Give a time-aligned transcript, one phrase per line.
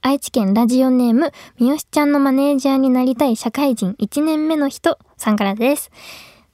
[0.00, 5.90] 愛知県ラジオネーム、みよしちゃんのマネージャーになりたい社会人1年目の人さんからです。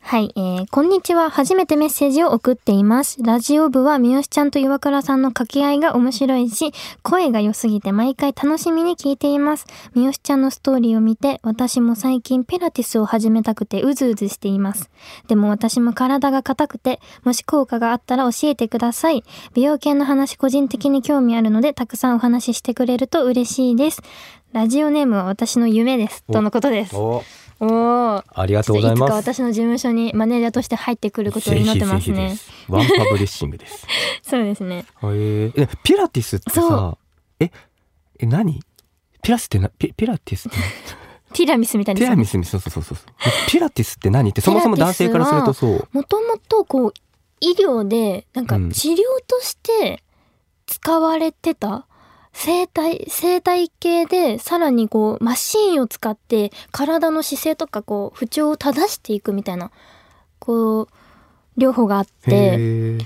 [0.03, 1.31] はい、えー、こんにちは。
[1.31, 3.23] 初めてメッセージを送っています。
[3.23, 6.73] ラジオ部は三好ちゃんと岩倉さんの掛け合いが面白いし、
[7.03, 9.66] 声が良すぎて毎回楽しみに聞いています。
[9.95, 14.91] 三好ちゃんのストーリーを見て、私も最近ピラティスを始めたくてうずうずしています。
[15.29, 19.23] でも私も体が硬くて、もし効果があったら教えてください。
[19.55, 24.02] 美容系の話個人的に興味あるので、たくさんお話ししてくれると嬉しいです。
[24.52, 26.24] ラジオネームは私の夢です。
[26.24, 26.96] とのことです。
[27.66, 28.23] お。
[28.27, 29.12] ありがとうございます。
[29.12, 32.73] 私の事務所にマネージャーとして入ってくることを祈ってますねぜひぜひ。
[32.73, 33.87] ワンパブリッシングです。
[34.23, 34.84] そうですね。
[35.02, 36.98] へーえピラティスってそさ、
[37.38, 37.51] え、
[38.18, 38.60] え、何？
[39.23, 40.56] ピラスってな、ピピラティスって？
[40.59, 40.66] 何
[41.37, 42.96] ティラミスみたいですピラミス、そうそうそうそう。
[43.48, 44.30] ピラティスって何？
[44.30, 45.88] ってそもそも男性からするとそう。
[45.92, 46.95] もともとこう、
[47.40, 48.96] 医療で、なんかうん治療
[49.27, 50.02] として
[50.66, 51.87] 使われてた、
[52.33, 59.71] 生体、生体系で、さらにこう、マシンを使って、体の姿勢とかこう、不調を正していくみたいな、
[60.38, 60.88] こう、
[61.60, 62.99] 療法があって、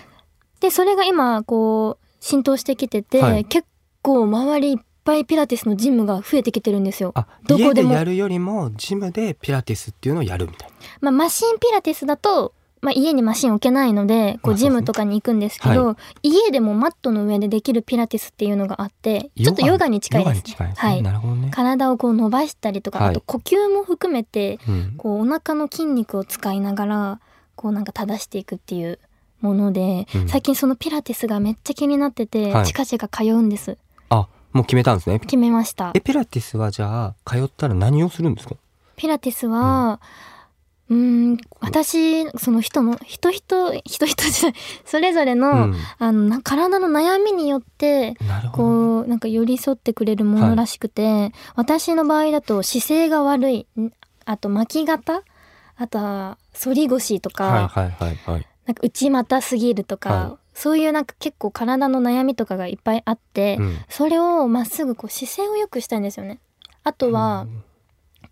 [0.60, 3.44] で、それが今、こう、浸透してきてて、はい。
[3.44, 3.66] 結
[4.02, 7.12] 構周りいっぱいピラティスのジムが増えてきてるんですよ。
[7.14, 7.88] あ、どこでも。
[7.90, 10.70] 家でやるよりもジムでピラティスっていうのをやるみたい
[11.00, 12.54] まあ、マシンピラティスだと、
[12.84, 20.00] まあ、家にマシン置けないので、こう、まあジムとかに行くんですけど、は家でもマットの上でできるピラティスっていうのがあって、ちょっとヨガに。
[20.00, 20.74] 近いですね。
[20.76, 21.02] はい。
[21.02, 21.48] ね。
[21.50, 23.08] 体をこう伸ばしたりとか、はい。
[23.10, 24.94] あと呼吸も含めて、うん。
[24.98, 27.20] こう、お腹の筋肉を使いながら、
[27.56, 28.98] こうなんか正していくっていう
[29.40, 30.28] もので、うん。
[30.28, 32.66] 最近そのピラティスがめっちゃ気になってて、はい。
[32.66, 33.78] 近々通うんです。
[34.10, 35.20] あ、もう決めたんですね。
[35.20, 35.92] 決めました。
[35.94, 36.00] え、。
[36.02, 38.56] ピラティスはじゃあ、通ったら何をするんですか？
[38.96, 48.16] ピラティスは、うーん、私、その人の、人人、人人じゃない、それぞれの、うんあの、な体の悩みによって。
[48.52, 53.90] こう、なんか寄り添ってくれるものらしくて、私の場合だと姿勢が悪い、ん
[54.26, 55.22] あと巻き肩
[55.76, 58.46] あとは反り腰とか、はいはいはいはい。
[58.66, 66.40] なんか内股すぎるとか、はそういうなんか結構体の悩みとかがいっぱいあって、うんそれをまっすぐこう姿勢を良くしたいんですよね。
[66.84, 67.64] あとは、うん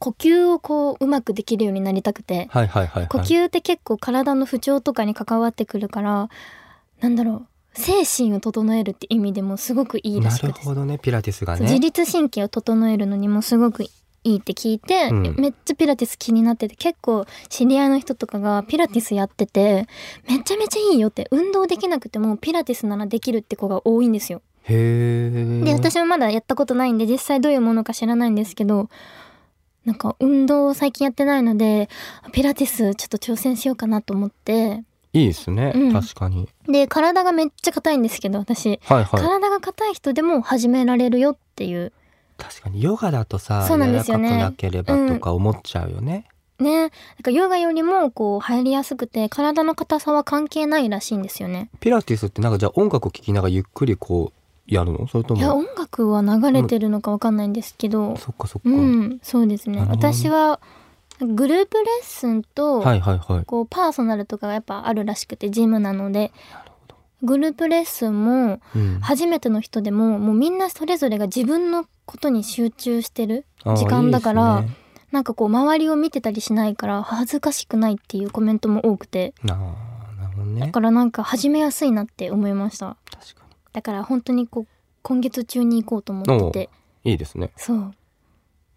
[0.02, 3.08] 呼吸をこううまくできるようになりたくて、はいはいはいはい。
[3.08, 6.28] 呼吸って結構体の不調とかに関わってくるから
[7.00, 11.80] なんだろう精神を整えるって意味でもすごくいいらなしくて、るほどね、ピラティスが自ね。
[11.80, 13.90] 律神経を整えるのにもすごくい
[14.24, 19.86] いって聞いて、うんめっちゃピラティス気になってて結構知り合いの人とかがピラティスやってて
[20.28, 24.42] めちゃめちゃいいよって運動できなくてもピラティスならできるって子が多いんですよ。
[24.64, 25.64] へえ。
[25.64, 28.88] で私もまだやったことないんで実際どういうものか知らないんですけど
[29.84, 31.88] なんか運動を最近やってないので
[32.32, 34.84] ピラティスちょっと挑戦しようかなと思って。
[35.14, 35.92] いいですね、うん。
[35.92, 36.48] 確かに。
[36.66, 39.20] で体がめっちゃ硬いんですけど私、はいはい。
[39.20, 41.92] 体が硬い人でも始められるよっていう。
[42.38, 42.82] 確かに。
[42.82, 44.30] ヨガだとさ、そうなんですよね。
[44.30, 46.26] 柔らかくなければとか思っちゃうよね。
[46.58, 46.80] ね。
[46.80, 46.90] なん
[47.22, 51.68] かヨガよりもこう入りやすくて体の硬さは関係ないらしいんですよね。
[51.80, 55.06] ピラティスってなんかじゃあ音楽を聴きながらゆっくりこうやるの？
[55.08, 55.40] それとも？
[55.40, 58.16] いや音楽は流れてるのかわかんないんですけど。
[58.16, 58.68] そっかそっか。
[58.68, 59.84] うんそうですね。
[59.88, 60.60] 私は
[61.20, 63.44] グループレッスンと、はいはいはい。
[63.44, 66.32] こうパーソナルとかがやっぱあるらしくてジムなので。
[67.24, 68.98] グループレッスンもうん。
[69.00, 74.76] 初めての人でももうみんなそれぞれが自分のことに集中してる時間だからね。
[75.12, 79.34] なんかこう周りを見てたりしないから恥ずかしくないっていうコメントも多くて。
[79.42, 79.48] あー
[80.20, 80.60] なるほどね。
[80.62, 82.96] だからなんか始めやすいなって思いました
[83.72, 84.66] だから本当にこう
[85.02, 86.70] 今月中に行こうと思ってて。
[87.04, 87.12] に。
[87.12, 87.50] いいですね。
[87.56, 87.94] そう。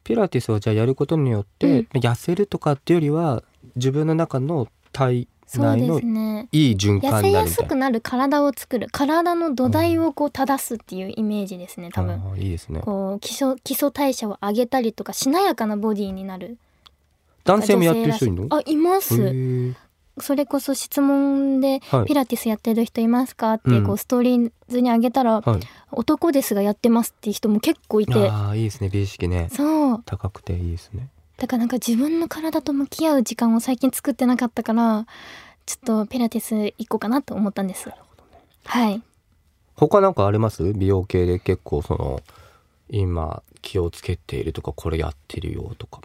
[0.03, 3.44] ピラティスをじゃあやることによって、痩せるとかっていうよりは
[3.75, 6.47] 自分の中の体内のすね。
[6.51, 8.25] いい循痩環せやすくになるみたいな。
[8.25, 12.13] なる体を作る体の土台をこう正すっていうイメージですね多分。
[12.13, 12.81] あーいいですね。
[12.81, 16.57] こう基礎基礎代謝を上げたりとかしなやかなボディになる。
[17.44, 18.47] 男性もやってる人いるの？
[18.55, 18.75] あい。
[18.75, 19.75] まへすー
[20.19, 22.05] それこそ質問ではい。
[22.05, 23.85] ピラティスやってる人いますかってうん。
[23.85, 25.59] こうストーリーズにあげたら、はい。
[25.91, 28.13] 男ですがやってますっていう人も結構いて。
[28.29, 29.49] ああいいですね美意識ね。
[29.51, 30.03] そう。
[30.05, 31.09] 高くていいですね。
[31.37, 35.05] だからなんか自分の体と向き合う時間を最近作ってなかったから
[35.66, 37.91] ちょっとピラティス行こうかなと思ったんです、
[38.63, 39.01] はい。
[39.75, 40.73] 他なんかあります？
[40.73, 42.22] 美容系で結構その
[42.90, 45.99] 今気をつけているとかこれやってるよとか。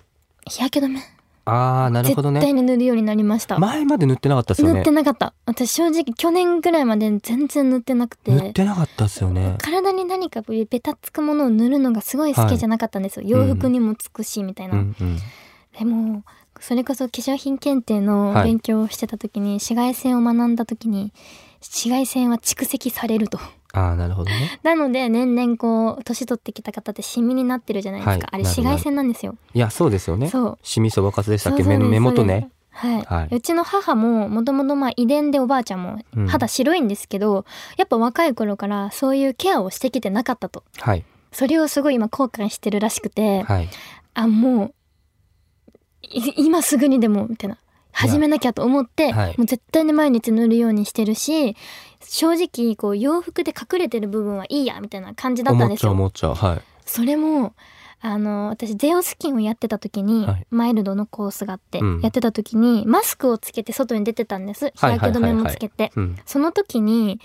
[0.49, 1.01] 日焼け止め
[1.45, 4.75] ああなるほど絶対ねに塗るようになりました、前まで塗ってなかったですよね。
[4.75, 5.35] 塗ってなかった。
[5.47, 8.33] 私正直去年ぐらいまで全然塗ってなくて。
[8.33, 9.57] 塗ってなかったですよね。
[9.59, 15.19] 体に何かベタつくものを塗るのがすごい好きじゃなかったんですよ、洋服にもつくしみたいな、うんうん。
[15.79, 16.23] でも
[16.61, 18.45] それこそ化粧品検定のはい。
[18.45, 21.13] 勉強をしてた時に、紫外線を学んだ時に
[21.61, 23.39] 紫外線は蓄積されると
[23.73, 24.59] ああなるほどね。
[24.63, 29.37] なので年々こう年取ってきた方ってシミになってるじゃないですか、はいあれ紫外線なんですよ。
[29.55, 30.29] いやそうですよね。
[30.29, 30.59] そう。
[30.63, 31.63] シミそばかすでしたっけ？
[31.63, 32.51] 目目元ね。
[32.71, 33.35] はい、はい。
[33.35, 36.27] うちの母ももともとまあ遺伝でおばあちゃんもうん。
[36.29, 37.45] 肌白いんですけど、
[37.77, 40.65] やっぱ若い頃からそういうケアをしてきてなかったと。
[40.79, 41.05] はい。
[41.33, 43.69] それをすごい今後悔してるらしくて、はい。
[44.15, 44.75] あもう
[46.03, 47.59] い今すぐにでもみたいな
[48.01, 49.35] 始めなきゃと思って、はい。
[49.39, 51.57] もう絶対に毎日塗るようにしてるし
[52.01, 56.35] 正直こう洋服で隠れてる部分はいいやみたいな感じだったん思っちゃうですよ思っちゃう。
[56.35, 56.63] はい。
[56.87, 57.55] それも
[58.01, 60.47] あの私ゼオスキンをやってた時に、はい。
[60.51, 62.01] マイルドのコースがあって、うん。
[62.01, 64.73] やってた時にマスクをつけて外に出てたんです。
[64.75, 66.17] 日焼け止めもつけて、うん。
[66.25, 67.21] その時に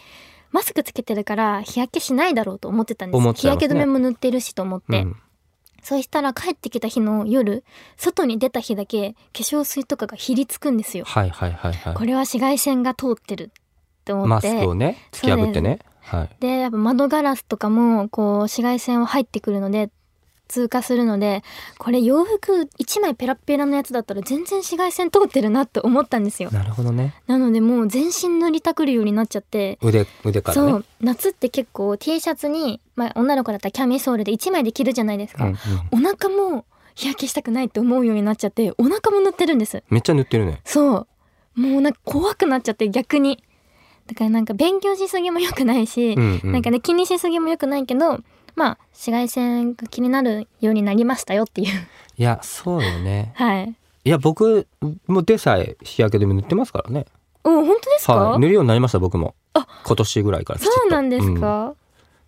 [0.51, 3.33] マスクつけてるから日焼けしないだろうと思ってたんです、ね。
[3.43, 5.15] 焼け止めも塗ってるしと思って、うん
[5.85, 7.63] そうしたら帰ってきた日の夜
[7.95, 11.93] 外に出た日だけ化粧水とかがひりつくんですよ、はいはいはいはい。
[11.93, 14.49] これは紫外線が通ってるって思マって。
[14.49, 15.77] スクをね突き破ってね。
[15.99, 16.29] はい。
[16.39, 19.91] でやっぱ窓ガラスとかもこう紫外線は入ってくるので
[20.47, 21.43] 通過するので
[21.77, 26.51] これ洋服1枚ペラッペラのやつだったら全然紫外線通ってるなって思ったんですよ。
[26.51, 27.13] なるほどね。
[27.27, 30.71] なのでもう全身塗りたくるようになっちゃって腕腕からね。
[30.71, 36.05] そう夏って結構 T シャツに、まあ、女の子だったらキャミソールで1枚で着るじゃないですか、うんうん。
[36.05, 36.65] お腹も
[36.95, 39.83] 日焼けしたくないって思うようになっちゃってお腹も塗ってるんです。
[39.89, 40.61] めっちゃ塗ってるね。
[40.63, 41.07] そ
[41.57, 41.59] う。
[41.59, 43.43] もうなんか怖くなっちゃって逆に。
[44.07, 46.51] だからなんか勉強しすぎも良くないし、うんうん。
[46.51, 48.19] なんかね気にしすぎも良くないけど
[48.55, 51.67] まあ紫外線が気になるようになりましたよっていう。
[52.17, 53.33] いやそうよね。
[53.37, 53.75] はい。
[54.05, 54.67] いや僕
[55.07, 57.05] もでさえ日焼け止め塗ってますからね。
[57.43, 58.39] お本当ですか、はい。
[58.39, 59.35] 塗るようになりました僕も。
[59.53, 61.39] あ今年ぐらいからそうなんですうん。
[61.39, 61.75] か、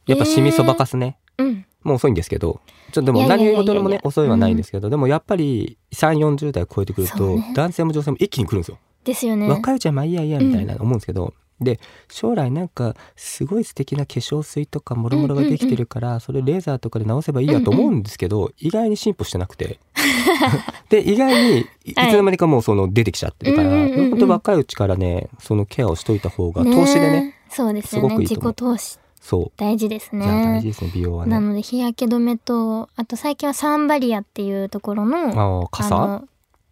[0.05, 1.65] やっぱシミそばかすね、うん。
[1.83, 2.59] もう遅いんですけど。
[2.91, 7.51] ちょっとでも何事でもね遅いはないんですけど、でもやっぱり3 4 0代超えてくると、ね。
[7.53, 9.49] 男性も女性も一気に来るんですよ、ですよね。
[9.49, 19.79] 若いうちはまあいいやいいやみたいな思うんですけど、で将来なんかすごい素敵な化粧水とかもろもろができてるから、それレーザーとかで直せばいいやと思うんですけど、意外に進歩してなくて。
[20.89, 24.09] で意外にいいつの間にかもうその出てきちゃってるから、うんうんうんうん。
[24.11, 28.17] 本当若いうちからねそのケアをしといた方が投資でねそうですよね。
[28.19, 28.99] 自己投資。
[29.19, 29.51] そう。
[29.57, 36.23] 大事ですいや大ね事ですね美容はなねので日焼け止めとあと最近はサンバリアっていうところのあ傘？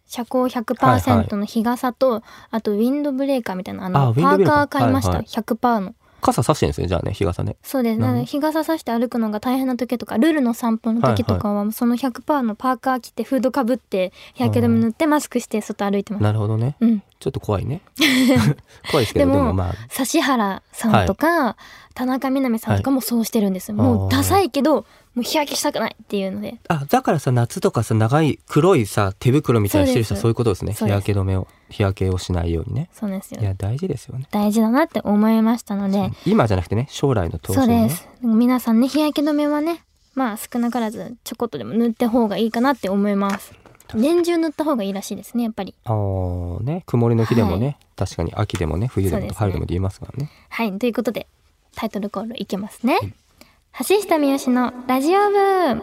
[0.06, 5.26] あの遮光100%の日傘と、あとウィンドブレーカーみたいなあのパーカー買いました、はいはい。
[5.26, 7.56] 100%の傘差してるんですねじゃあね日傘ね。
[7.62, 16.22] そうですなるほどなので日傘さして歩くのが大変な時とかルールの散歩の時とかはその100%のパーカー着てフードかぶって日焼け止め塗ってマスクして外歩いてます。
[16.22, 16.76] なるほどね。
[16.80, 17.02] うん。
[17.18, 17.80] ちょっと怖いね。
[18.90, 19.74] 怖いですけどでもまあ。
[19.98, 21.56] 指原さんとか、
[21.94, 24.84] 田中みな実さんとかもそうしてるんです、もうダサいけど
[25.14, 26.58] もう日焼けしたくないっていうので。
[26.68, 30.74] あだからさ夏とかさ長い黒いさ手袋みたいにしてる人はそういうことですね。
[30.74, 32.88] 日焼け止めを日焼けをしないようにね。
[32.92, 33.40] そうですよ。
[33.40, 34.26] いや大事ですよね。
[34.30, 36.10] 大事だなって思いましたので。
[36.24, 39.84] 今じゃなくてね将来の投資そうねです皆さんね日焼け止めはね
[40.14, 43.52] まあ少なからずちょこっとでも塗って方がいいかなって思います。
[43.94, 45.74] 年中塗った方がいいらしいですねやっぱり。
[45.84, 46.82] あーね。
[46.86, 50.30] 曇りの日でもね、確かに秋でもね冬でも春でも言いますからね。
[50.48, 50.78] はい。
[50.78, 51.28] ということで
[51.74, 52.98] タイトルコールいけますね。
[53.78, 55.82] 橋下三好のラジオ部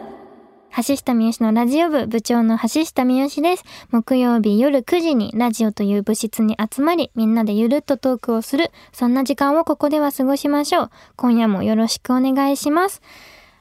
[0.76, 3.64] 橋下三好のラジオ部部長の橋下三好です。
[3.92, 10.90] 木曜日夜9時にラジオという部室に集まりみんなでゆるっとトークをするそんな時間をここでは過ごしましょう。
[11.14, 13.02] 今夜もよろしくお願いします。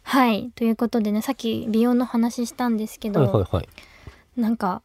[0.01, 0.49] はい。
[0.55, 3.69] ということでねさっき美容の話したんですけど、はいはいはい
[4.35, 4.81] なんか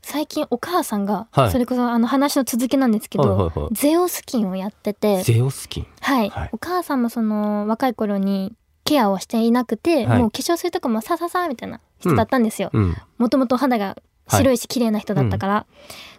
[0.00, 1.50] 最近お母さんが、はい。
[1.50, 3.74] それこそあの話の続きなんですけど、はいはいはい。
[3.74, 5.86] ゼオスキンをやっててゼオスキン？
[6.00, 6.50] はい、はい。
[6.52, 8.54] お母さんもその若い頃に
[8.84, 10.18] ケアをしていなくて、はい。
[10.18, 12.70] もう化粧水とかもさささみたいな人だったんですよ。
[12.72, 12.96] うん。
[13.18, 13.96] もともと肌が
[14.28, 15.66] 白いし綺麗な人だったから、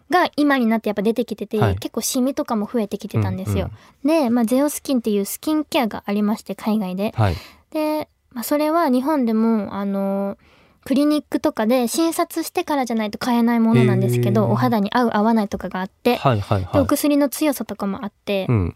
[0.09, 1.75] が今になってやっぱ出てきてて、はい。
[1.75, 3.71] 結構シミとかも増えてきてたんですよ。
[4.03, 7.13] で、まあ、ゼオスキンっていうスキンケアがありまして海外で。
[7.15, 7.35] はい。
[7.71, 10.37] で、まあ、それは日本でもあの
[10.83, 18.75] クリニックとかで診察してからじゃないと買えないものなんですけどお肌に合う合わないとかがあって、はいはいでおはい薬の強さとかもあって、うん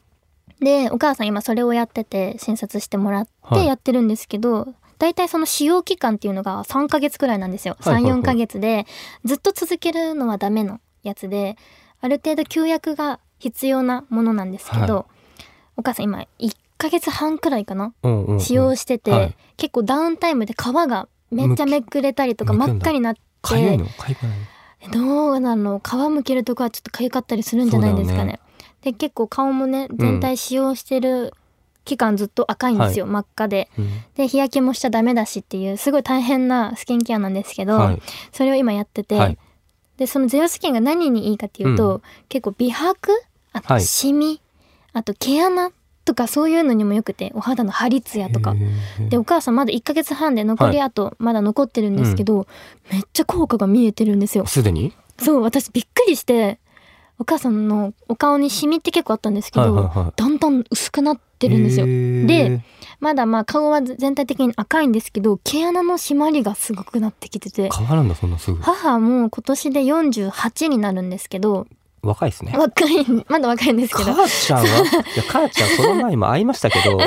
[0.62, 3.62] でお母さん今それをやってて診察してもらっはい。
[3.62, 8.12] てやってるんですけど、大体その使用期間っていうのが3ヶ月くらいなんですよ、はいはいはい。
[8.20, 8.86] 34ヶ月で
[9.24, 11.56] ずっと続けるのはダメのやつで
[12.02, 15.06] ある程度休薬が必要なものなんですけど、は
[15.78, 18.40] お母さん今1ヶ月半くらいかなうんうんうん。
[18.42, 19.36] 使用してて、はい。
[19.56, 23.86] 結構ダウンタイムで皮がめっちゃめくれたりとか真っ赤になってかゆいの？
[23.86, 24.38] かゆくない
[24.92, 25.80] どうなの？
[25.80, 28.40] 皮むけるとこはちょっとかゆかったりするんじゃないですかね
[28.82, 31.34] で結構顔もね全体使用してる
[31.86, 33.70] 期間ずっと赤いんですよ、真っ赤で。
[33.78, 33.90] うん。
[34.16, 38.02] で日焼けもしちゃダメだしっていうすごい大変なスキンケアなんですけど、はい。
[38.32, 39.38] それを今やってて、はい。
[39.98, 43.12] でそのゼロスキンが何にいいかっていうと、う結構美白
[43.54, 43.82] あとはい。
[43.82, 44.40] シミ、
[44.94, 45.72] あと毛穴
[46.06, 48.56] とかそういうのにもよくてお肌のハリツヤとか。
[49.10, 52.48] でお母さんまだ1ヶ月半で残りあとまだ残ってるんですけど、
[52.92, 54.46] めっちゃ効果が見えてるんですよ。
[54.46, 54.94] すでに？
[55.18, 56.60] そう私びっくりして
[57.20, 60.14] お母さんのお顔にシミって結構あったんですけど、はいはいはい。
[60.16, 61.86] だんだん薄くなってるんですよ。
[61.86, 62.62] で
[63.00, 67.70] まだまあ顔は全体的に赤いんですけど毛穴の締まりがすごくなってきてて。
[67.72, 68.62] 変わるんだそんなすぐ。
[68.62, 71.68] 母も今年で48になるんですけど。
[72.02, 72.54] 若いですね。
[72.58, 74.14] 若い まだ若いんですけど。
[74.14, 74.66] 母ちゃんは？
[74.66, 74.68] い
[75.18, 76.98] や母ちゃんこの前も会いましたけど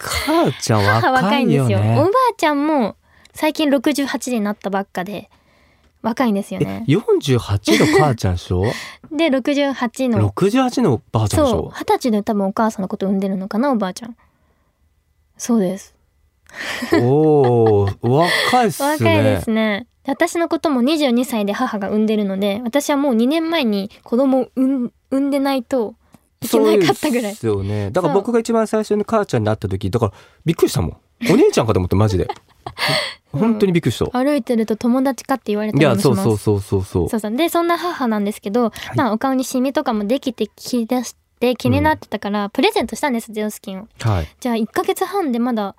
[0.00, 2.96] 母ちゃん母若 若いんですよ、いよねおばあちゃんも
[3.34, 5.30] 最近68になったばっかで
[6.08, 8.64] 若いんですよえね48の母ちゃんでしょ？
[9.12, 10.30] で68の。
[10.30, 11.56] 68のばあちゃんでしょ？
[11.56, 11.70] そう。
[11.72, 14.16] 二十歳で多分お母さんのこと産んでるのかなおばあちゃん。
[15.36, 15.94] そうです。
[16.94, 18.88] おー若いっすね。
[18.90, 19.86] 若いですね。
[20.06, 25.94] 私のことも22歳で母が産んでるので私はもう2年前に子供を産ん産んでないと
[26.40, 27.22] いけなかったぐらい。
[27.22, 27.90] そうですよね。
[27.90, 30.12] だから僕が一番最初に母ちゃんに会った時だから
[30.46, 30.96] びっくりしたもん。
[31.30, 32.28] お姉ちゃんかと思ってマジで
[33.32, 36.22] 本当にびっくりした、歩いてると友達かって言われたいやりもします。
[36.22, 37.08] そうそうそうそうそう。
[37.10, 37.36] そうそう。
[37.36, 38.70] でそんな母なんですけど、い。
[38.96, 43.88] まあお顔にシミとかもできてきだして気になってたから、プレゼントしたんですゼオスキンを。
[44.00, 44.28] はい。
[44.40, 45.74] じゃあ1ヶ月半でまだ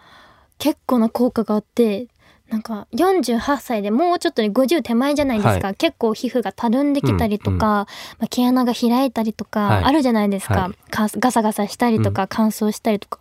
[0.59, 2.07] 結構な効果があって
[2.49, 7.65] なんか48歳でもうちょっとで50手前じゃないですか、結構皮膚がたるんできたりとか、うんうん。
[7.67, 7.85] ま
[8.23, 9.83] あ、毛穴が開いたりとかはい。
[9.83, 10.91] あるじゃないですか、はい。
[10.91, 13.19] かガサガサしたりとか乾燥したりとか、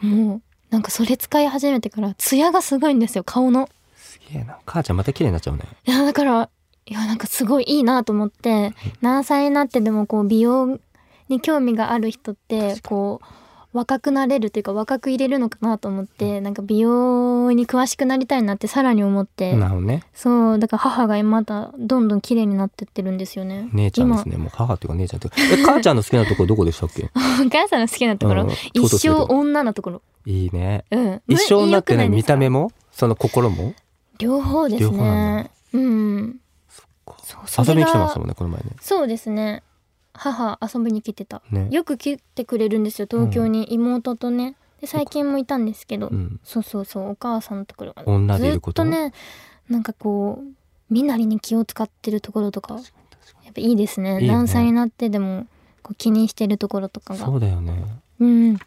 [0.00, 0.42] もう
[0.72, 3.68] なんかそれ使い始めてからツヤがすごいんですよ顔の。
[3.94, 4.56] すげえな。
[4.64, 5.64] 母ちゃんまた綺麗になっちゃうね。
[5.86, 6.48] いやだから
[6.86, 10.80] いやなんかすごいいいなと思って何歳になってでもこう美容
[11.28, 13.26] に興味がある人ってこう
[13.72, 20.02] 若くなれるというか若く入れるのかなと思ってなんか美容に詳しくなりたいなってさらに思って、なるほどね。
[20.14, 23.68] そうだから母がまたどんどん綺麗になってってるんですよね。
[23.72, 24.36] 姉ちゃんですね。
[24.36, 27.10] もう母っていうか姉ちゃんってえ 母ちゃんの好きなところどこでしたっけ？
[27.14, 30.02] 今お母さんの好きなところ、うん一生女のところ。
[30.26, 30.84] いいね。
[30.90, 31.22] うん。
[31.28, 32.72] 一生女ってね見た目も？
[32.92, 33.74] その心も？
[34.18, 35.50] 両方ですね。
[35.72, 36.36] うん。
[36.68, 36.82] そ
[37.38, 38.66] うそ遊びに来てましたもんねこの前ね。
[38.80, 39.62] そうですね
[40.22, 41.42] 母遊びに来てた。
[41.50, 41.66] ね。
[41.72, 43.74] よく来てくれるんですよ東京に。
[43.74, 44.54] 妹とね。
[44.80, 46.40] で最近もいたんですけど、うん。
[46.44, 48.84] そうそうそうお母さんのところが女でいること？
[48.84, 49.12] ずっとね
[49.68, 50.44] なんかこう
[50.90, 52.74] 身なりに気を使ってるところとか
[53.44, 54.20] やっぱいいですね。
[54.20, 54.26] ね。
[54.28, 55.46] 何歳になってでも
[55.82, 57.24] こう気にしてるところとかが。
[57.24, 57.84] そうだよね。
[58.20, 58.58] うん。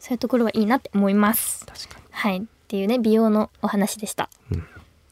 [0.00, 1.66] そういうところはいいなって思います。
[1.66, 2.06] 確かに。
[2.10, 2.38] はい。
[2.38, 4.64] っていうね美容のお話でした、うん。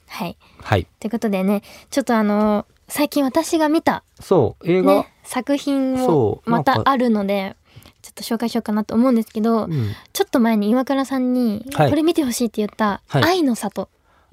[0.09, 0.37] はい。
[0.61, 0.87] はい。
[1.01, 7.57] ということでねちょっとあの最近私が見たそう映画、ね、作品そをうなんかまたあるので
[8.03, 11.91] ちょっと紹介しようかなと思うんですけど、うん、ちょっと前に岩倉さんにはい。
[11.91, 13.25] これ見てほしいって言った「はい。
[13.25, 13.87] 愛の里」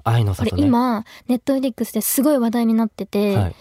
[0.04, 0.62] これ愛の里ね。
[0.62, 3.56] 今ネットフリックスですごい話題になってて、はい。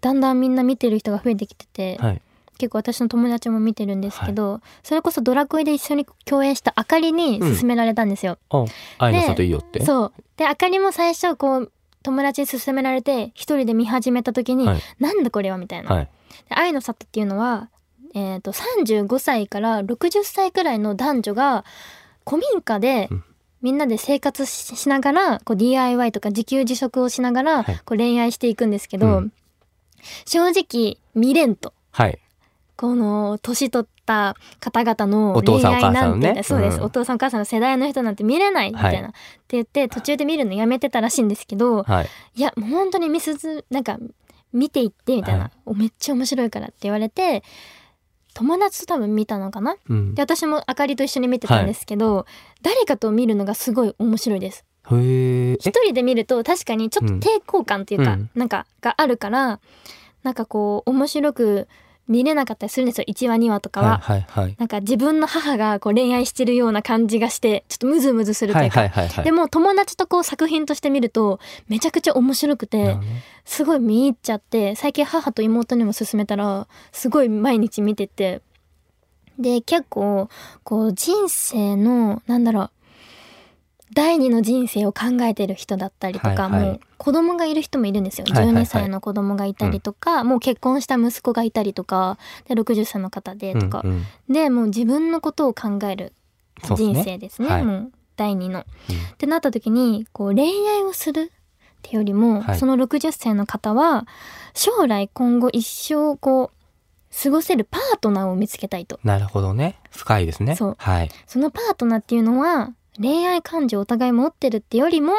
[0.00, 2.22] だんだんみんな見てる人が増えてきてて、はい。
[2.58, 8.38] 結構私の友達も見てるんですけど、それこそドラクエで一緒に共演したあかりに勧められたんですよ。
[8.50, 8.66] あ
[8.98, 9.84] 愛の里いいよって。
[9.84, 10.12] そう。
[10.36, 11.72] であかりも最初こう
[12.02, 14.80] 友達に勧められて一人で見始めた時に、はい。
[14.98, 15.94] なんだこれはみたいな。
[15.94, 16.08] はい。
[16.48, 17.68] で愛の里っていうのは、
[18.14, 21.64] えー、と35歳から60歳くらいの男女が
[22.26, 23.24] 古民家でうん。
[23.62, 27.76] みんなで生活ししながらこう DIY とか自給自足をしながらはい。
[27.84, 29.32] こう恋愛していくんですけど、うん。
[30.24, 31.74] 正直未練と。
[31.90, 32.18] はい
[32.80, 36.42] この年取った方々の恋愛なんてね。
[36.42, 36.84] そうです、うん。
[36.84, 39.10] お父さんお母さんの世代の人なんて見れないみたいな、はい。
[39.10, 39.18] って
[39.48, 42.08] 言って途中で見るのやめてたらしいんですけど、はい。
[42.36, 43.98] いやもう本当にミスズなんか
[44.54, 45.52] 見ていってみたいな、はい。
[45.66, 47.42] おめっちゃ面白いからって言われて
[48.32, 49.76] 友達と多分見たのかな？
[49.86, 50.14] うん。
[50.14, 52.24] で私もあかりと一緒に見てたんですけど、
[52.62, 54.64] 誰かと見るのがすごい面白いです。
[54.88, 58.30] 一人で見ると確かにちょっと抵抗感っていうか、うん。
[58.34, 59.60] なんかがあるから
[60.22, 61.68] なんかこう面白く
[62.10, 63.04] 見れなかったりするんですよ。
[63.08, 63.98] 1話2話とかは。
[63.98, 64.56] はいはいはい。
[64.58, 71.38] なんか自分の母がこう恋愛してるような感じがしてちょっとムズムズするとはいいうか、はいはいはいでも友達とこう作品として見ると
[71.68, 72.96] めちゃくちゃ面白くて
[73.44, 78.42] すごい見入っちゃって最近母と妹にも勧めたらすごい毎日見てて。
[79.38, 80.28] で結構
[80.64, 82.70] こう人生のなんだろう
[83.92, 86.62] 第二の人生を考えてる人だったりとか、はいはい。
[86.62, 88.64] もう子供がいる人もいるんですよ、はいはいはい。
[88.64, 96.12] 12歳の子供がいたりとか、もう結婚した息子がいたりとかで60歳の方でとか、うんうんでもう自分のことを考える
[96.76, 97.48] 人生ですね。
[97.48, 97.64] はい。
[97.64, 98.60] もう第二の。
[98.60, 98.96] うん。
[98.96, 102.58] ってなった時にこう恋愛をするってよりも、はい。
[102.58, 104.06] その60歳の方は
[104.54, 106.60] 将来今後一生こう
[107.22, 109.00] 過ごせるパートナーを見つけたいと。
[109.02, 109.80] なるほどね。
[109.90, 110.54] 深いですね。
[110.54, 110.76] そう。
[110.78, 111.10] はい。
[111.26, 115.12] そのパートナーっていうのは恋愛感情をお互い持ってるってよりも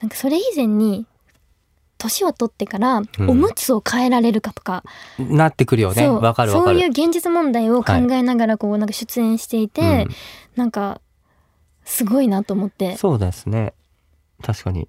[0.00, 1.06] なんかそれ以前に
[2.00, 3.30] 年を取ってからうん。
[3.30, 4.82] おむつを変えられるかとか、
[5.18, 6.02] なってくるよね。
[6.02, 6.20] そう。
[6.20, 6.78] わかるわかる。
[6.78, 10.08] そういう現実問題を考えながらこうなんか出演していて、
[10.56, 11.00] なんか
[11.84, 12.92] すごいなと思って。
[12.92, 13.74] うん、そうですね。
[14.42, 14.88] 確かに。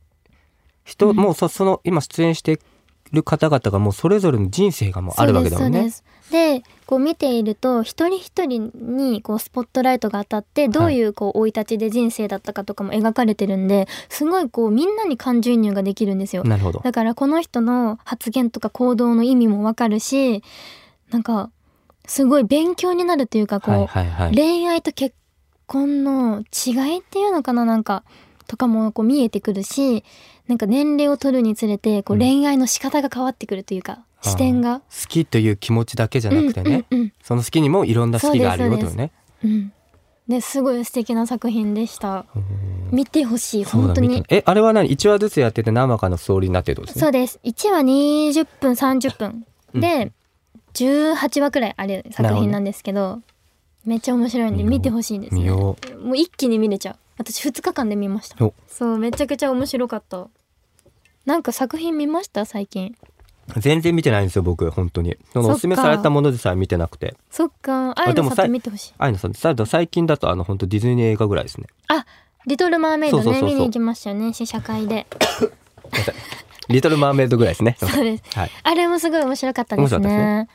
[0.85, 1.15] 人、うん。
[1.17, 2.59] もうそその今出演して
[3.11, 5.91] る方々がもうそれぞれの人生がもうあるわけだもんね。
[6.31, 16.43] でこう見ていると一人一人にこうスポットライトが当たってどういうこう生い立ちで人生だったかとかも描かれてるんですごいこうみんなに感情移入ができるんですよ。
[16.43, 16.81] なるほど。
[16.81, 20.43] だからこの人の発言とか行動の意味もわかるし
[21.11, 21.49] なんか
[22.05, 24.35] すごい勉強になるというかこう、はいはいはい。
[24.35, 25.15] 恋愛と結
[25.67, 28.03] 婚の違いっていうのかななんか
[28.47, 30.03] とかもこう見えてくるし
[30.49, 32.19] なんか年齢を取るにつれてこううん。
[32.19, 34.79] 恋愛の仕方が変わってくるというか、視点が。
[34.79, 39.11] 好きという気持ちだけじゃなくてね、うんうんその好きにもいろんな好きがあるよというね
[39.43, 39.73] うんうん。
[40.27, 42.25] ですごい素敵な作品でした。
[42.35, 42.43] うん。
[42.91, 44.23] 見てほしい本当に。
[44.29, 47.39] えあれは何？1話ずつやってて何話かのストーリーになってるってことですねそうです。
[47.43, 49.45] 1話20分30分。
[49.73, 50.11] で、
[50.73, 53.21] 18話くらいある作品なんですけど
[53.85, 55.41] めっちゃ面白いんで見てほしいですね。
[55.41, 56.95] 見よもう一気に見れちゃう。
[57.17, 58.45] 私2日間で見ました。
[58.45, 58.53] お。
[58.67, 60.27] そうめちゃくちゃ面白かった。
[61.25, 62.45] なんか作品見ました？
[62.45, 62.95] 最近
[63.57, 65.17] 全然見てないんですよ僕本当に。
[65.33, 67.15] そのおすすめされたものでさえ見てなくて。
[67.29, 67.93] そっか。
[67.99, 68.93] あいのさでもさと見てほしい。
[68.97, 71.67] あいのさんさ最近だとあの本当ディズニー映画ぐらいですね。
[71.87, 72.05] あ
[72.47, 73.57] リトル・マーメイドねそうそうそうそう。
[73.57, 75.05] 見に行きましたよね試写会で。
[76.69, 77.75] リトル・マーメイドぐらいですね。
[77.79, 78.23] そうです。
[78.37, 78.51] はい。
[78.63, 80.47] あれもすごい面白かったです面白かね。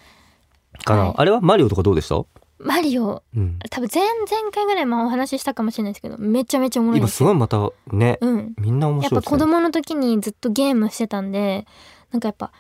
[0.84, 1.14] かな、はい。
[1.18, 2.24] あれはマリオとかどうでした？
[2.58, 3.22] マリオ。
[3.36, 3.58] うん。
[3.70, 8.54] 多分前々回ぐらいもお話ししたかもしれないですけどめちゃめちゃおもろいん今ですごいまたね、うん。
[8.58, 9.30] みんな面やっ白いですね。
[9.30, 11.66] ぱ子供の時にずっとゲームしてたんで
[12.12, 12.52] なんかやっぱ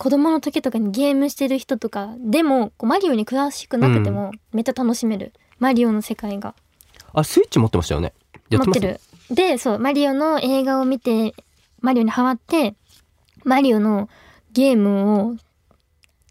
[0.00, 6.54] 子供の時とかにゲームしてる人とかでもこうマリオに詳しくなくてもめっちゃ楽しめる、マリオの世界が。
[7.12, 8.14] あスイッチ持ってましたよね。
[8.50, 8.98] 持ってる。
[9.30, 11.34] でそうマリオの映画を見て
[11.82, 12.74] マリオにハマって
[13.44, 14.08] マリオの
[14.54, 15.36] ゲームを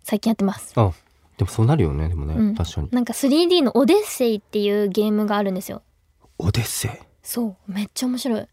[0.02, 0.74] 最近やってます。
[0.76, 0.92] あ
[1.38, 2.56] でもそうなるよねでもね、うん。
[2.56, 2.90] 確かに。
[2.92, 5.84] なんか 3D のオデッセイっていうゲームがあるんですよ。
[6.40, 6.92] オデッセイ？
[7.22, 8.48] そうめっちゃ面白い。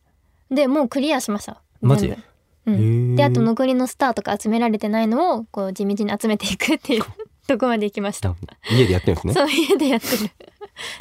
[0.50, 1.62] でもうクリアしました。
[1.80, 2.14] マジ？
[2.66, 7.04] であと残りのスターとか集められてないのをこう地道に集めていくっていう
[7.46, 8.34] とこまで行きました、
[8.70, 9.32] 家でやってるんですね。
[9.34, 10.30] そう家でやってる。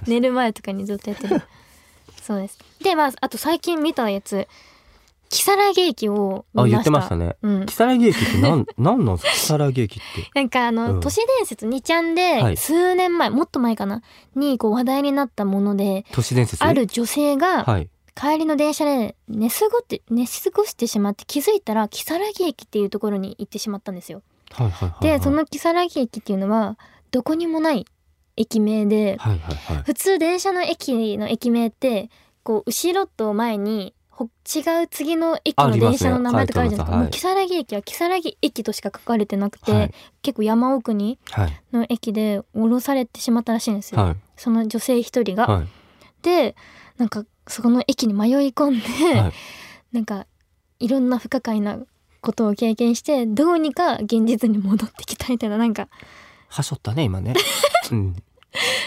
[0.08, 1.42] 寝る前とかにずっとやってる。
[2.22, 2.60] そうです。
[2.84, 4.48] でまああと最近見たやつ
[5.32, 6.78] 「如月駅」を見ました。
[6.78, 7.36] あ言ってましたね。
[7.42, 9.58] うん、如月駅ってなん なんなんですか？
[9.58, 10.30] 如月駅って。
[10.36, 11.00] なんかあの、うん。
[11.02, 12.58] 都市伝説2ちゃんではい。
[12.58, 14.02] 数年前、もっと前かな？
[14.36, 16.64] にこう話題になったもので都市伝説？
[16.64, 24.22] ある女性がはい帰りの電車で寝過ごって寝過ごしてしまって気づいたら如月駅っていうところに行ってしまったんですよ。
[24.52, 26.78] はいはいはいで、はいその如月駅っていうのは
[27.12, 27.86] どこにもない
[28.38, 32.10] 駅名ではいはいはい普通電車の駅の駅名って
[32.44, 37.30] こう後ろと前にほ違う次の駅の電車の名前とかあるじゃないですか。
[37.30, 44.02] もう書如月駅は如月駅としか書かれてなくて、はい結構山奥にはいの駅で降ろされてしまったらしいんですよ。
[44.02, 45.48] はいその女性一人が。
[45.48, 45.68] はい
[46.22, 46.56] で
[46.98, 49.34] なんかそこの駅に迷い込んで、はい。
[49.92, 50.26] なんか
[50.80, 51.80] いろんな不可解な
[52.22, 55.88] ことを経験してどうにか現実に戻ってきたみたいななんか。
[56.50, 57.34] はしょったね今ね。
[57.92, 58.16] うん。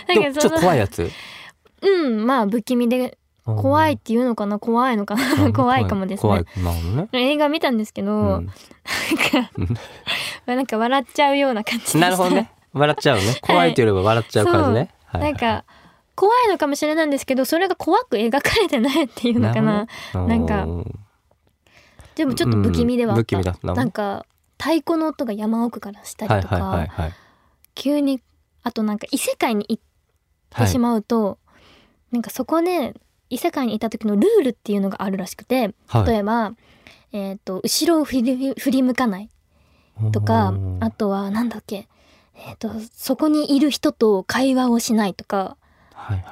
[0.09, 1.11] なんかちょっと怖いやつ。
[1.81, 6.23] うんまあ不気味で怖いっていうのかな怖いのかな怖いかもですね。
[6.23, 6.45] 怖い。
[6.63, 7.09] なるほどね。
[7.13, 8.27] 映画見たんですけど、うん。
[8.27, 8.53] なんか
[10.47, 11.99] まあ なんか笑っちゃうような感じでした。
[11.99, 12.51] なるほどね。
[12.73, 13.23] 笑っちゃうね。
[13.41, 14.91] 怖いというよりは笑っちゃう感じね。
[15.07, 15.23] はい。
[15.23, 15.65] なんか
[16.19, 19.87] 怖いのかもしれないんですけどそれが怖く描かれてないっていうのかな。
[20.13, 20.67] なんか
[22.17, 23.57] でもちょっと不気味ではあ不った、気味だ。
[23.63, 24.27] ななんか
[24.59, 27.13] 太鼓の音が山奥からしたりとか、はいはいはいはい。
[27.77, 28.21] 急に
[28.65, 29.83] あとなんか異世界に行っ
[30.51, 31.39] てはいしまうと、
[32.11, 32.95] なんかそこで
[33.31, 36.07] 異世界にいた時のルールっていうのがあるらしくてはい。
[36.07, 36.55] 例えば、
[37.13, 39.31] えー、と後ろを振り振り向かない。
[40.11, 41.87] とかうんあとはなんだっけ、
[42.35, 45.68] えー、とそこにいる人と会話をしないとかはいはいはいはい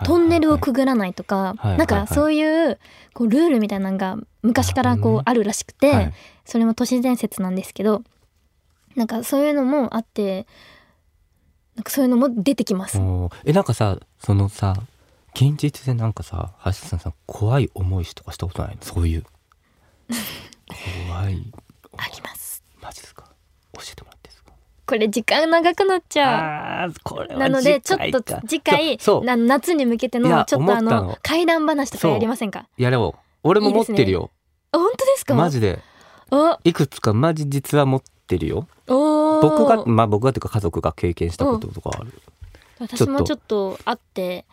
[0.05, 2.79] トンネルをくぐらないとか、なんかそういう
[3.13, 6.15] こうルールみたいなのが昔からこうあるらしくて、はい。
[6.45, 8.03] それも都市伝説なんですけど
[8.95, 10.47] なんかそういうのもあって
[11.75, 12.99] なんかそういうのも出てきます。
[13.45, 14.77] えなんかさそのさ
[15.35, 18.77] 現実でなんかさ橋さんさん怖い思いとかしたことない？
[18.77, 19.25] のそういう。
[21.09, 21.53] 怖い。
[21.99, 22.63] あります。
[22.81, 23.25] マジですか？
[23.75, 24.26] 教えてもらって
[24.87, 26.93] これ時間長くなっちゃう。
[27.15, 31.19] はなのでちょっと次回な夏に向けてのちょっとあのの。
[31.23, 32.69] 怪談話とかやりませんか？
[32.79, 34.31] やろう俺も持ってるよ。
[34.73, 35.35] あ本当ですか？
[35.35, 35.81] マジで。
[36.31, 36.59] お。
[36.65, 38.69] いくつかマジ実は持ってるよ。
[38.87, 42.13] 僕がまあ僕がというか家族が経験したこととかある。
[42.79, 44.45] 私もちょっとあって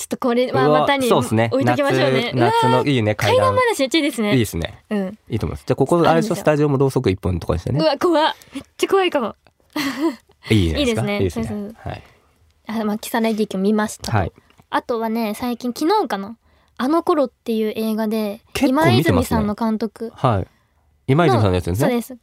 [0.00, 1.50] ちょっとこれはまたにそうですね。
[1.52, 2.32] 置いときましょうね。
[2.34, 3.54] 夏夏のいいね階段。
[3.54, 4.32] 話めっちゃいいですね。
[4.32, 4.82] いいですね。
[4.88, 5.18] うん。
[5.28, 5.64] いいと思います。
[5.66, 6.34] じゃあここあれでしょ？
[6.36, 7.80] スタジオもろうそく一本とかにしてね。
[7.80, 8.34] うわ、怖っ。
[8.54, 9.36] めっちゃ怖いかも。
[10.50, 11.14] いいですかいいですね。
[11.16, 11.58] いいですそう。
[11.68, 12.02] ねはい。
[12.66, 14.16] あ、まあ、キサラ劇を見ましたと。
[14.16, 14.32] はい。
[14.70, 16.38] あとはね、最近、昨日かな。
[16.78, 20.10] あの頃っていう映画で、結構今泉さんの監督。
[20.14, 20.46] はい。
[21.08, 21.86] 今泉さんのやつですね。
[21.86, 22.16] そうです。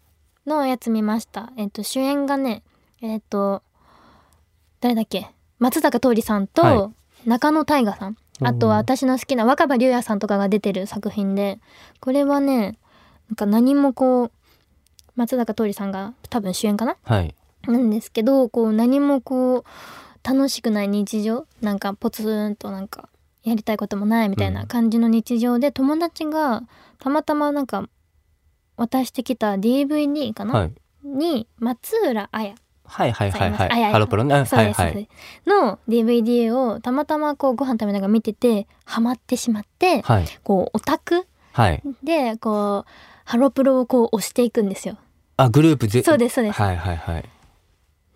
[0.48, 1.52] のやつ見ました。
[1.58, 2.64] えっと、主演がね、
[3.02, 3.62] えっと、
[4.80, 5.28] 誰だっけ？
[5.60, 6.94] 松坂桃李さんはと
[7.28, 8.10] 中野大河さん。
[8.10, 11.60] うんあとは私の好きな若葉龍也さんとかが出てる作品で、
[12.00, 12.78] これはね、
[13.30, 14.32] なんか何もこう、
[15.16, 16.98] 松坂桃李さんが多分主演かな？
[17.02, 17.34] はい。
[17.64, 19.64] なんですけど、こう何もこう、
[20.24, 23.10] 楽しくない日常なんかポツンとなんか
[23.44, 26.62] やりたいこともないみたいな感じの日常で、友達が
[27.00, 27.90] たまたまなんか
[28.76, 30.74] 渡してきた DVD かな、はい。
[31.04, 32.54] に松浦綾
[32.88, 33.92] はいはいはいはい。
[33.92, 34.34] ハロプロね。
[34.34, 35.10] はいはい。
[35.46, 40.26] の DVD をたまたまこうご飯食べながら見ててハマってしまって、はい。
[40.44, 41.84] こうオタクはい。
[42.04, 42.92] でこう
[43.26, 44.98] ハロプロをこう押していくんですよ。
[45.36, 46.62] あグループぜそうですそうです。
[46.62, 47.26] はいはいはい。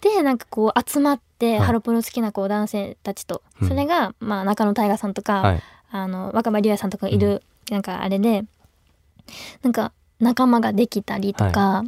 [0.01, 1.59] でなんかこう集まって、はい。
[1.67, 3.67] ハロプロ好きなこう男性たちと、うん。
[3.67, 5.63] それが、まあ、中野大河さんとか、はい。
[5.91, 8.45] あの若葉龍也さんとかいる、なんかあれで
[9.61, 11.83] なんか仲間ができたりとか、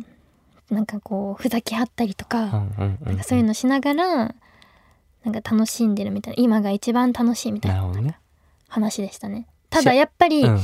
[0.73, 2.53] なんかこうふざけ合ったりとか、うんう
[2.89, 8.19] んうなんかそういうのしながらなんか楽しんでるみたいな今が一番楽しいみたいなな
[8.67, 9.47] 話でしたね。
[9.69, 10.59] ただやっぱりうん。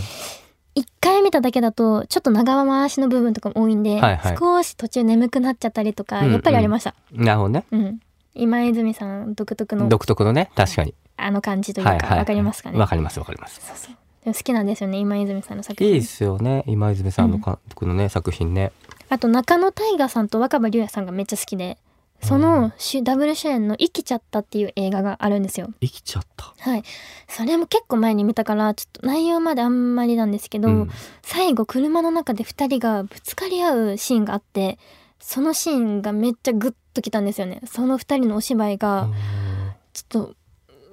[0.76, 4.38] 一回見ただけだとちょっと長回しの部分とかも多いんで、はいはい。
[4.38, 6.32] 少し途中眠くなっちゃったりとかうんうん。
[6.34, 6.94] やっぱりありました。
[7.12, 7.66] なるほどね。
[7.72, 8.00] うん、
[8.34, 10.94] 今泉さん独特の独特のね確かに。
[11.18, 12.26] あの感じというかわ、はいはい。
[12.26, 12.80] かりますかね。
[12.80, 13.60] わかりますわかります。
[13.66, 13.96] そうそう。
[14.24, 15.94] でも好きなんですよね今泉さんの作品。
[15.94, 18.72] いいですよね今泉さんの監督のね作品ね
[19.10, 21.78] あと中野大河さんと若葉龍也さんがめっちゃ好きで
[22.22, 25.70] その主ダブル主演の「生きちゃった」っていう映画があるんですよ。
[25.80, 26.54] 生きちゃった。
[26.60, 26.84] はい、
[27.30, 30.90] それも結構前に見たからちょっと内容まであんまりなんですけど、うん。
[31.22, 34.78] 最後車の中で2人がぶつかり合うシーンがあって
[35.20, 37.62] そのシーンがめっちゃグッときたんですよね。
[37.66, 39.08] その2人のお芝居が
[39.94, 40.36] ちょっと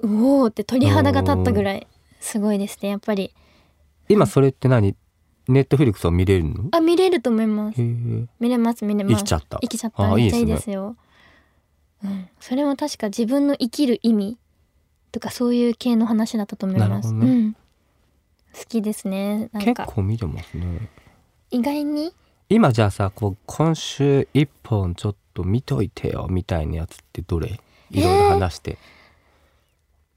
[0.03, 1.87] うおーって鳥肌が立ったぐらい
[2.21, 3.35] すごいですねやっぱり。
[4.09, 4.95] 今それって何？
[5.49, 6.69] ネットフリックスは見れるの？
[6.73, 7.81] あ見れると思います。
[7.81, 9.17] 見れます見れます。
[9.17, 9.59] 生きちゃった。
[9.61, 10.05] 生きちゃった。
[10.05, 10.97] あめっちゃいいいいですよ。
[12.05, 14.39] うん、それも確か自分の生きる意味。
[15.13, 17.33] とかそういう系の話だったと思います、なるほどね。
[17.33, 17.53] うん。
[17.53, 17.59] 好
[18.69, 19.49] きですね。
[19.55, 19.87] 結か。
[19.87, 20.91] 構見てますね。
[21.51, 22.13] 意外に？
[22.51, 27.59] 今じゃあさこう今週一本ちょっと見といてよみたいなやつってどれ？
[27.91, 28.77] いろいろ話して、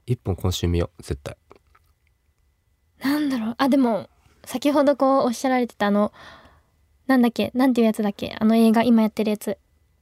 [0.06, 1.36] 一本今週見よう絶対。
[3.02, 3.54] なんだろう。
[3.56, 4.08] あでも
[4.50, 6.12] 先ほどこうおっしゃられてたあの
[7.06, 9.56] なんだっけなんていうやつだっけあの映画今やってるやつ。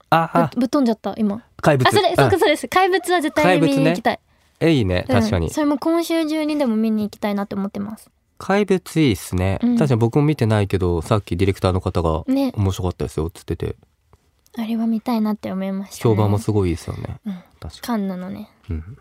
[0.09, 0.51] ああ。
[0.55, 1.45] ぶぶっ飛んじゃった今。
[1.61, 1.87] 怪物。
[1.87, 2.67] あそれそうそうです。
[2.67, 4.21] 怪物は絶対に見に行きたい、
[4.61, 8.11] えいいね確かに、うんそれも今週中にでも見に行きたいなって思ってます。
[8.39, 9.77] 怪物いいっすね、うん。
[9.77, 12.53] 確かに僕も見てないけどさっきディレクターの方がね。
[12.57, 13.77] 面白かったですよっつってて。
[14.57, 17.33] あれは見たいなって思いました、ね、評判もすごいですよね、うん。
[17.61, 18.49] 確かカンヌのね。
[18.71, 18.99] に、うん、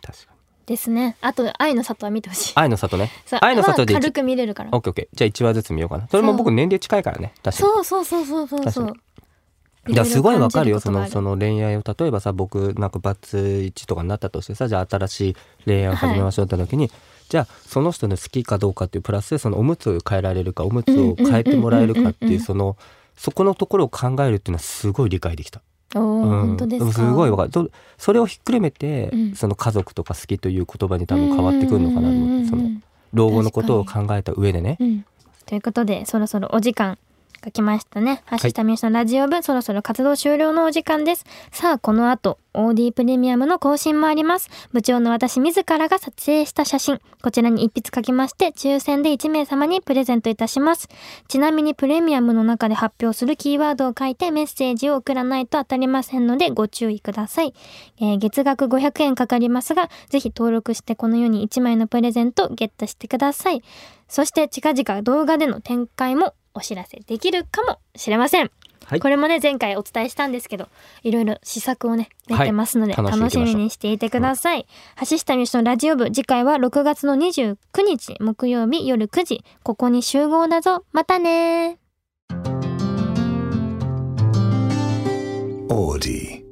[0.00, 0.35] 確かに
[0.66, 1.16] ですね。
[1.20, 2.52] あと愛の里は見てほしい。
[2.56, 3.10] 愛の里ね。
[3.40, 4.70] 愛の里でまあ軽く見れるから。
[4.72, 5.16] オッケーオッケー。
[5.16, 6.08] じゃあ1話ずつ見ようかな。
[6.08, 7.32] それも僕年齢近いからね。
[7.42, 7.72] 確かに。
[7.72, 8.70] そうそうそうそうそう。
[8.70, 10.80] そう確いやすごいわかるよ。
[10.80, 16.90] そのその恋愛を例えばさ僕なんかバツイチとかになったとしてさじゃあ新しい恋愛を始めましょうって時に、
[17.28, 22.76] じゃあその人の好きかどうかっていうプラスそのおむつを変えられるかおむつを変えてもらえるかっていうその
[23.16, 25.62] そこのところを考えるっていうのはすごい理解できた。
[25.94, 26.92] うん。
[26.92, 27.50] すごいわかる。
[27.50, 29.34] とそれをひっくるめて、うん。
[29.34, 32.70] その家族とか好きという言葉に多分変わってくるのかなと思ってその
[33.12, 34.76] 老後のことを考えた上でね。
[34.80, 35.04] うん、
[35.46, 36.98] ということでそろそろお時間
[37.46, 38.22] が来ましたね。
[38.42, 41.24] 橋下美由のラジオ部、そろそろ活動終了のお時間です。
[41.52, 44.50] さあこの後 OD プレミアムの更新もあります。
[44.72, 47.00] 部長の私自らが撮影した写真。
[47.22, 50.88] こちらに一筆書きまして抽選で1名様にプレゼントいたします。
[51.28, 57.54] ちなみにプレミアムの中で発表するキーワードを書いてメッセージを送らないと当たりませんのでご注意ください、
[58.00, 63.62] えー月額500円かかりますがぜひ登録してこのように1枚のプレゼントゲットしてください。
[64.08, 68.50] そして近々動画での展開もお知らせできるかもしれません。
[68.86, 69.00] はい。
[69.00, 70.68] これもね前回お伝えしたんですけど
[71.02, 74.66] いろいろ試作をね練ってますので、はい楽しみにしていてください、
[75.08, 79.44] 橋下美由のラジオ部次回は6月の29日木曜日夜9時。
[79.62, 80.84] ここに集合だぞ。
[80.92, 81.78] またね
[85.68, 86.45] Audi.